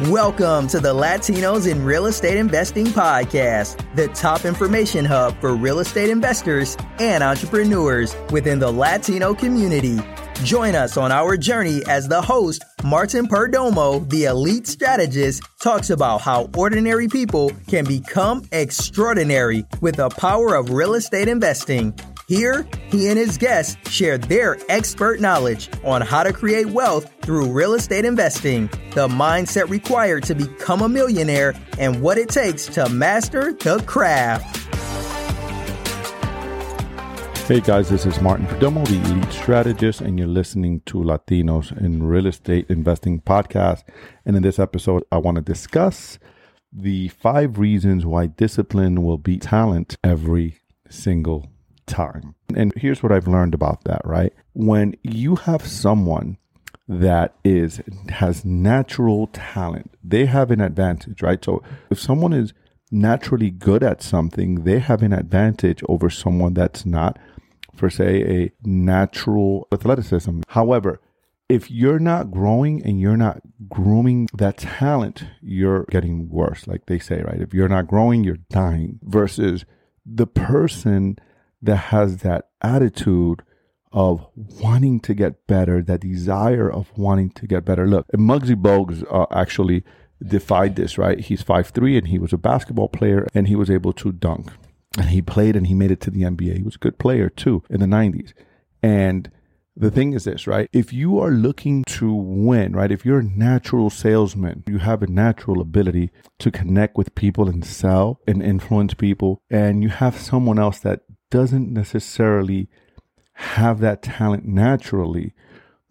[0.00, 5.78] Welcome to the Latinos in Real Estate Investing Podcast, the top information hub for real
[5.78, 10.00] estate investors and entrepreneurs within the Latino community.
[10.42, 16.22] Join us on our journey as the host, Martin Perdomo, the elite strategist, talks about
[16.22, 21.96] how ordinary people can become extraordinary with the power of real estate investing.
[22.26, 27.50] Here, he and his guests share their expert knowledge on how to create wealth through
[27.50, 32.88] real estate investing, the mindset required to become a millionaire, and what it takes to
[32.88, 34.56] master the craft.
[37.46, 42.04] Hey guys, this is Martin Perdomo, the elite strategist, and you're listening to Latinos in
[42.04, 43.82] Real Estate Investing podcast.
[44.24, 46.18] And in this episode, I want to discuss
[46.72, 51.50] the five reasons why discipline will beat talent every single
[51.86, 52.34] time.
[52.54, 54.32] And here's what I've learned about that, right?
[54.52, 56.38] When you have someone
[56.86, 57.80] that is
[58.10, 61.42] has natural talent, they have an advantage, right?
[61.44, 62.52] So if someone is
[62.90, 67.18] naturally good at something, they have an advantage over someone that's not
[67.74, 70.42] for say a natural athleticism.
[70.48, 71.00] However,
[71.48, 76.98] if you're not growing and you're not grooming that talent, you're getting worse, like they
[76.98, 77.40] say, right?
[77.40, 79.64] If you're not growing, you're dying versus
[80.06, 81.18] the person
[81.64, 83.42] that has that attitude
[83.92, 87.86] of wanting to get better, that desire of wanting to get better.
[87.86, 89.84] Look, Muggsy Bogues uh, actually
[90.22, 91.20] defied this, right?
[91.20, 94.50] He's five three and he was a basketball player and he was able to dunk.
[94.98, 96.56] And he played and he made it to the NBA.
[96.56, 98.32] He was a good player too in the 90s.
[98.82, 99.30] And
[99.76, 100.68] the thing is this, right?
[100.72, 102.92] If you are looking to win, right?
[102.92, 107.64] If you're a natural salesman, you have a natural ability to connect with people and
[107.64, 112.68] sell and influence people, and you have someone else that doesn't necessarily
[113.34, 115.34] have that talent naturally,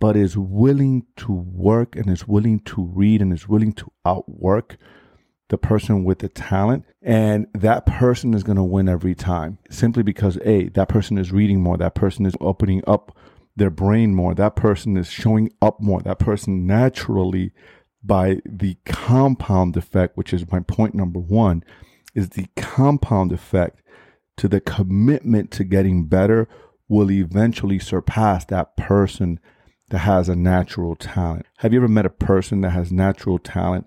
[0.00, 4.76] but is willing to work and is willing to read and is willing to outwork
[5.48, 6.84] the person with the talent.
[7.02, 11.32] And that person is going to win every time simply because A, that person is
[11.32, 13.16] reading more, that person is opening up
[13.54, 17.52] their brain more, that person is showing up more, that person naturally
[18.02, 21.64] by the compound effect, which is my point number one,
[22.14, 23.82] is the compound effect
[24.36, 26.48] to the commitment to getting better
[26.88, 29.40] will eventually surpass that person
[29.88, 31.46] that has a natural talent.
[31.58, 33.86] Have you ever met a person that has natural talent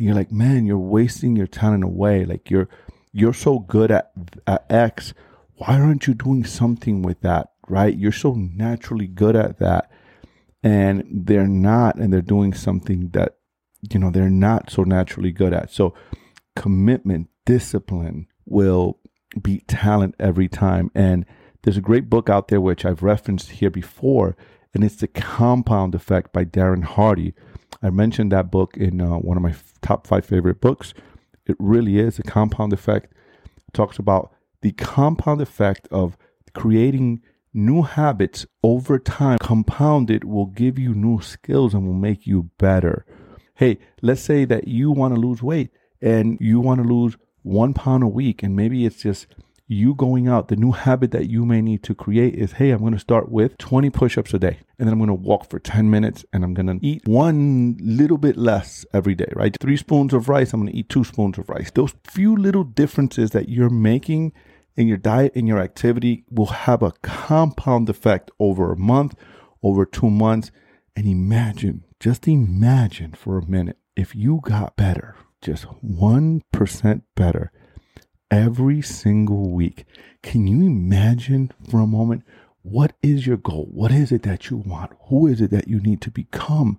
[0.00, 2.24] and you're like, man, you're wasting your talent away.
[2.24, 2.70] Like you're
[3.12, 4.10] you're so good at,
[4.46, 5.12] at X.
[5.56, 7.50] Why aren't you doing something with that?
[7.68, 7.94] Right?
[7.94, 9.90] You're so naturally good at that.
[10.62, 13.36] And they're not, and they're doing something that,
[13.92, 15.70] you know, they're not so naturally good at.
[15.70, 15.94] So
[16.56, 18.98] commitment, discipline will
[19.40, 20.90] beat talent every time.
[20.94, 21.26] And
[21.62, 24.36] there's a great book out there which I've referenced here before,
[24.72, 27.34] and it's The Compound Effect by Darren Hardy.
[27.82, 30.94] I mentioned that book in uh, one of my f- top five favorite books.
[31.46, 33.12] It really is a compound effect.
[33.56, 34.32] It talks about
[34.62, 36.16] the compound effect of
[36.54, 39.38] creating new habits over time.
[39.40, 43.04] Compounded will give you new skills and will make you better.
[43.54, 45.70] Hey, let's say that you want to lose weight
[46.00, 49.26] and you want to lose one pound a week, and maybe it's just
[49.70, 52.80] you going out, the new habit that you may need to create is hey, I'm
[52.80, 54.58] going to start with 20 push ups a day.
[54.78, 57.76] And then I'm going to walk for 10 minutes and I'm going to eat one
[57.80, 59.56] little bit less every day, right?
[59.60, 61.70] Three spoons of rice, I'm going to eat two spoons of rice.
[61.70, 64.32] Those few little differences that you're making
[64.76, 69.14] in your diet and your activity will have a compound effect over a month,
[69.62, 70.50] over two months.
[70.96, 77.52] And imagine, just imagine for a minute, if you got better just 1% better
[78.30, 79.84] every single week.
[80.22, 82.24] Can you imagine for a moment
[82.62, 83.66] what is your goal?
[83.70, 84.92] What is it that you want?
[85.08, 86.78] Who is it that you need to become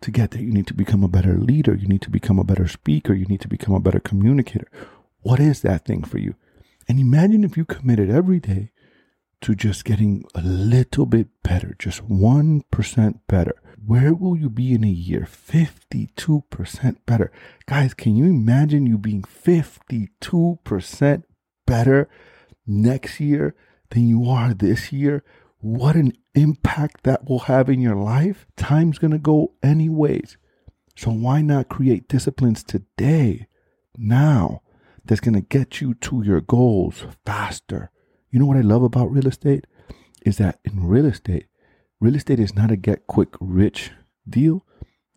[0.00, 0.42] to get there?
[0.42, 1.74] You need to become a better leader.
[1.74, 3.12] You need to become a better speaker.
[3.12, 4.68] You need to become a better communicator.
[5.20, 6.34] What is that thing for you?
[6.88, 8.72] And imagine if you committed every day
[9.42, 13.62] to just getting a little bit better, just 1% better.
[13.84, 15.26] Where will you be in a year?
[15.30, 17.32] 52% better.
[17.66, 21.22] Guys, can you imagine you being 52%
[21.66, 22.08] better
[22.66, 23.54] next year
[23.90, 25.24] than you are this year?
[25.60, 28.46] What an impact that will have in your life.
[28.56, 30.36] Time's going to go anyways.
[30.96, 33.46] So why not create disciplines today,
[33.96, 34.62] now,
[35.04, 37.90] that's going to get you to your goals faster?
[38.30, 39.66] You know what I love about real estate?
[40.24, 41.46] Is that in real estate,
[42.00, 43.92] real estate is not a get quick rich
[44.28, 44.64] deal,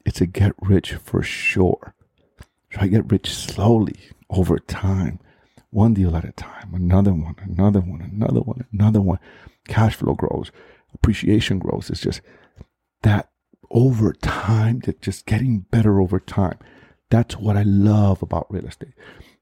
[0.06, 1.96] it's a get rich for sure.
[2.70, 3.96] Try get rich slowly
[4.30, 5.20] over time,
[5.70, 9.20] one deal at a time, another one, another one, another one, another one.
[9.68, 10.52] Cash flow grows,
[10.94, 11.90] appreciation grows.
[11.90, 12.22] It's just
[13.04, 13.30] that
[13.72, 16.58] over time, that just getting better over time.
[17.10, 18.94] That's what I love about real estate.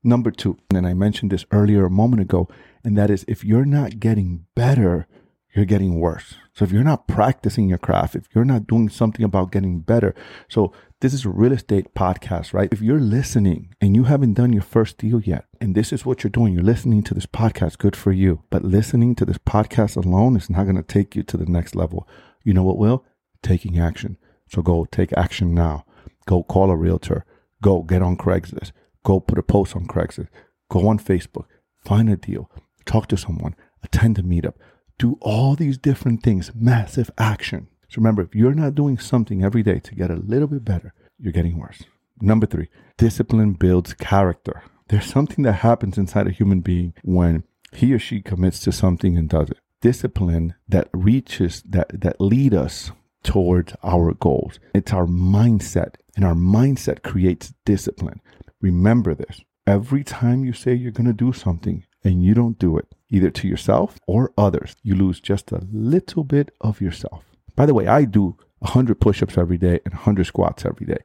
[0.04, 2.50] Number two, and I mentioned this earlier a moment ago,
[2.84, 5.08] and that is if you're not getting better,
[5.54, 6.36] you're getting worse.
[6.54, 10.16] So if you're not practicing your craft, if you're not doing something about getting better,
[10.50, 12.70] so this is a real estate podcast, right?
[12.72, 16.24] If you're listening and you haven't done your first deal yet, and this is what
[16.24, 18.44] you're doing, you're listening to this podcast, good for you.
[18.50, 21.76] But listening to this podcast alone is not going to take you to the next
[21.76, 22.08] level.
[22.44, 23.06] You know what will?
[23.42, 24.18] Taking action.
[24.50, 25.86] So go take action now.
[26.28, 27.26] Go call a realtor.
[27.62, 28.72] Go get on Craigslist.
[29.04, 30.30] Go put a post on Craigslist.
[30.70, 31.46] Go on Facebook.
[31.84, 32.50] Find a deal.
[32.86, 33.56] Talk to someone.
[33.84, 34.54] Attend a meetup
[35.02, 37.68] do all these different things, massive action.
[37.90, 40.94] So remember, if you're not doing something every day to get a little bit better,
[41.18, 41.84] you're getting worse.
[42.22, 44.62] Number three, discipline builds character.
[44.90, 47.44] There's something that happens inside a human being when
[47.74, 49.58] he or she commits to something and does it.
[49.82, 52.92] Discipline that reaches, that, that lead us
[53.24, 54.60] towards our goals.
[54.76, 58.22] It's our mindset, and our mindset creates discipline.
[58.62, 59.42] Remember this.
[59.66, 63.30] Every time you say you're going to do something and you don't do it, either
[63.30, 67.24] to yourself or others, you lose just a little bit of yourself.
[67.56, 71.00] By the way, I do 100 push ups every day and 100 squats every day.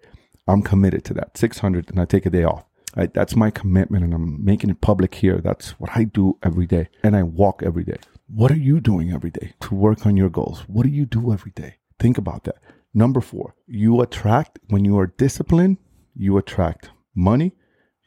[0.49, 1.37] I'm committed to that.
[1.37, 2.65] 600 and I take a day off.
[2.97, 3.13] Right?
[3.13, 5.39] That's my commitment and I'm making it public here.
[5.39, 6.89] That's what I do every day.
[7.03, 7.99] And I walk every day.
[8.29, 10.61] What are you doing every day to work on your goals?
[10.67, 11.77] What do you do every day?
[11.99, 12.57] Think about that.
[12.95, 15.77] Number four, you attract, when you are disciplined,
[16.15, 17.53] you attract money,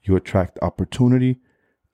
[0.03, 1.37] you attract opportunity,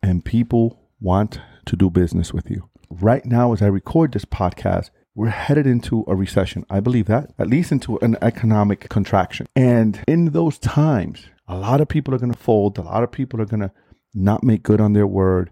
[0.01, 2.69] and people want to do business with you.
[2.89, 6.65] Right now, as I record this podcast, we're headed into a recession.
[6.69, 9.47] I believe that, at least into an economic contraction.
[9.55, 13.11] And in those times, a lot of people are going to fold, a lot of
[13.11, 13.71] people are going to
[14.13, 15.51] not make good on their word.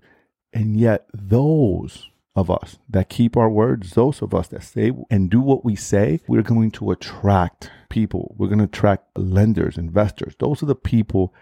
[0.52, 5.30] And yet, those of us that keep our words, those of us that say and
[5.30, 8.36] do what we say, we're going to attract people.
[8.38, 10.36] We're going to attract lenders, investors.
[10.40, 11.34] Those are the people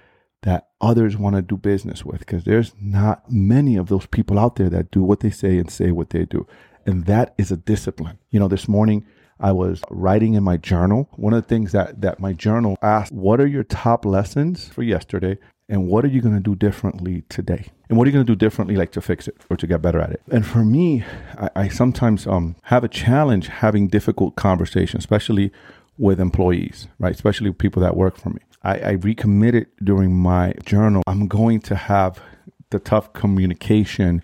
[0.43, 4.55] that others want to do business with because there's not many of those people out
[4.55, 6.47] there that do what they say and say what they do.
[6.85, 8.17] And that is a discipline.
[8.31, 9.05] You know, this morning
[9.39, 11.09] I was writing in my journal.
[11.15, 14.83] One of the things that, that my journal asked, what are your top lessons for
[14.83, 15.37] yesterday?
[15.69, 17.71] And what are you going to do differently today?
[17.87, 19.81] And what are you going to do differently, like to fix it or to get
[19.81, 20.21] better at it?
[20.29, 21.05] And for me,
[21.37, 25.51] I, I sometimes um, have a challenge having difficult conversations, especially
[25.97, 27.13] with employees, right?
[27.13, 28.41] Especially people that work for me.
[28.63, 31.03] I, I recommitted during my journal.
[31.07, 32.21] I'm going to have
[32.69, 34.23] the tough communication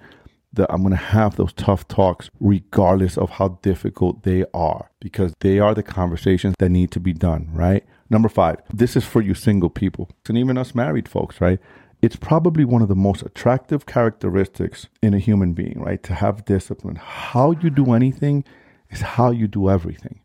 [0.54, 5.34] that I'm going to have those tough talks regardless of how difficult they are because
[5.42, 7.86] they are the conversations that need to be done, right?
[8.10, 11.60] Number five, this is for you single people and even us married folks, right?
[12.02, 16.02] It's probably one of the most attractive characteristics in a human being, right?
[16.04, 16.96] To have discipline.
[16.96, 18.44] How you do anything
[18.90, 20.22] is how you do everything.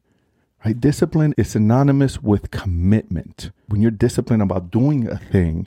[0.64, 0.79] Right?
[0.79, 3.50] Discipline is synonymous with commitment.
[3.67, 5.67] When you're disciplined about doing a thing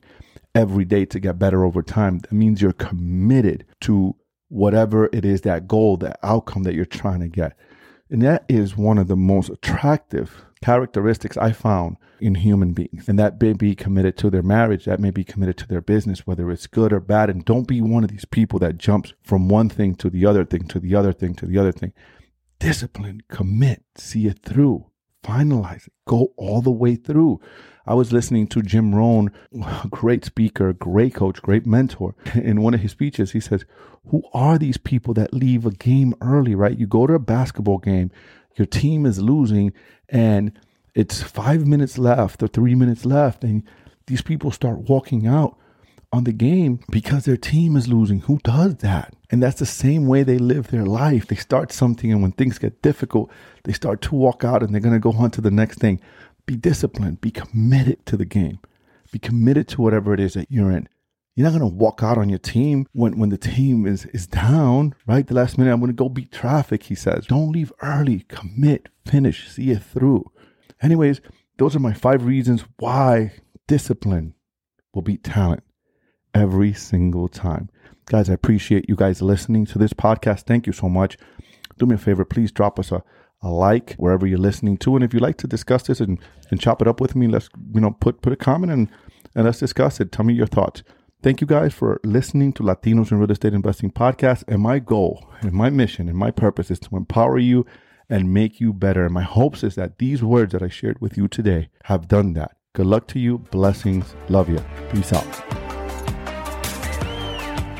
[0.53, 4.15] every day to get better over time, that means you're committed to
[4.47, 7.57] whatever it is that goal, that outcome that you're trying to get.
[8.09, 13.09] And that is one of the most attractive characteristics I found in human beings.
[13.09, 16.25] And that may be committed to their marriage, that may be committed to their business,
[16.25, 17.29] whether it's good or bad.
[17.29, 20.45] And don't be one of these people that jumps from one thing to the other
[20.45, 21.91] thing, to the other thing, to the other thing
[22.65, 24.83] discipline, commit, see it through,
[25.23, 27.39] finalize it, go all the way through.
[27.85, 32.15] I was listening to Jim Rohn, a great speaker, great coach, great mentor.
[32.33, 33.65] In one of his speeches, he says,
[34.07, 36.75] Who are these people that leave a game early, right?
[36.75, 38.09] You go to a basketball game,
[38.55, 39.71] your team is losing,
[40.09, 40.51] and
[40.95, 43.61] it's five minutes left or three minutes left, and
[44.07, 45.55] these people start walking out
[46.15, 48.21] on the game because their team is losing.
[48.21, 49.13] Who does that?
[49.29, 51.27] And that's the same way they live their life.
[51.27, 53.29] They start something, and when things get difficult,
[53.65, 55.99] they start to walk out and they're going to go on to the next thing.
[56.45, 58.59] Be disciplined, be committed to the game,
[59.11, 60.87] be committed to whatever it is that you're in.
[61.35, 64.25] You're not going to walk out on your team when, when the team is, is
[64.25, 65.27] down, right?
[65.27, 67.25] The last minute, I'm going to go beat traffic, he says.
[67.27, 68.21] Don't leave early.
[68.29, 70.31] Commit, finish, see it through.
[70.81, 71.19] Anyways,
[71.57, 73.33] those are my five reasons why
[73.67, 74.33] discipline
[74.93, 75.64] will beat talent
[76.35, 77.69] every single time.
[78.05, 80.41] Guys, I appreciate you guys listening to this podcast.
[80.41, 81.17] Thank you so much.
[81.79, 83.03] Do me a favor, please drop us a,
[83.41, 84.95] a like wherever you're listening to.
[84.95, 86.19] And if you'd like to discuss this and,
[86.51, 88.89] and chop it up with me, let's, you know, put, put a comment and,
[89.33, 90.11] and let's discuss it.
[90.11, 90.83] Tell me your thoughts.
[91.23, 94.43] Thank you guys for listening to Latinos in Real Estate Investing podcast.
[94.47, 97.65] And my goal and my mission and my purpose is to empower you
[98.09, 99.05] and make you better.
[99.05, 102.33] And my hopes is that these words that I shared with you today have done
[102.33, 102.57] that.
[102.73, 103.39] Good luck to you.
[103.39, 104.15] Blessings.
[104.29, 104.63] Love you.
[104.91, 105.64] Peace out.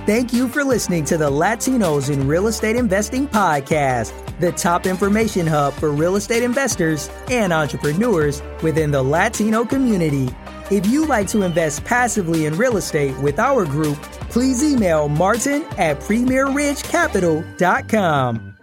[0.06, 5.48] Thank you for listening to the Latinos in Real Estate Investing podcast, the top information
[5.48, 10.30] hub for real estate investors and entrepreneurs within the Latino community.
[10.70, 15.64] If you'd like to invest passively in real estate with our group, please email martin
[15.80, 18.55] at premierridgecapital.com.